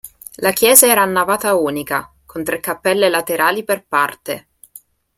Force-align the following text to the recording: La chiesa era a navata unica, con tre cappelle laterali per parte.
La 0.37 0.51
chiesa 0.51 0.87
era 0.87 1.03
a 1.03 1.05
navata 1.05 1.53
unica, 1.53 2.11
con 2.25 2.43
tre 2.43 2.59
cappelle 2.59 3.07
laterali 3.07 3.63
per 3.63 3.85
parte. 3.85 4.47